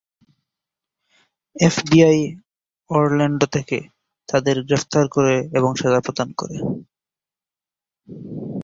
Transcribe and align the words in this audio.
FBI 1.55 2.19
Orlando 2.89 3.47
থেকে 3.47 3.77
তাদের 4.29 4.55
গ্রেফতার 4.67 5.05
করে 5.07 5.35
এবং 5.57 5.71
সাজা 5.75 5.99
প্রদান 6.05 6.29
করে। 6.37 6.57